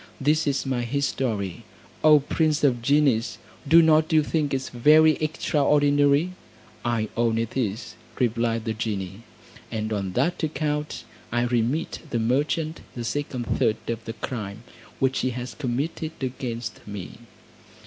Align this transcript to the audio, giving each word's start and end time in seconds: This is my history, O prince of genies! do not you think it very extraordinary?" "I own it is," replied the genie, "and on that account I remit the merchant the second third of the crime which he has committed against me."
This 0.19 0.47
is 0.47 0.65
my 0.65 0.81
history, 0.81 1.63
O 2.03 2.21
prince 2.21 2.63
of 2.63 2.81
genies! 2.81 3.37
do 3.67 3.83
not 3.83 4.11
you 4.11 4.23
think 4.23 4.51
it 4.51 4.71
very 4.73 5.11
extraordinary?" 5.17 6.31
"I 6.83 7.09
own 7.15 7.37
it 7.37 7.55
is," 7.55 7.93
replied 8.17 8.65
the 8.65 8.73
genie, 8.73 9.21
"and 9.71 9.93
on 9.93 10.13
that 10.13 10.41
account 10.41 11.03
I 11.31 11.43
remit 11.43 11.99
the 12.09 12.17
merchant 12.17 12.81
the 12.95 13.03
second 13.03 13.43
third 13.45 13.77
of 13.89 14.03
the 14.05 14.13
crime 14.13 14.63
which 14.97 15.19
he 15.19 15.29
has 15.37 15.53
committed 15.53 16.13
against 16.23 16.79
me." 16.87 17.19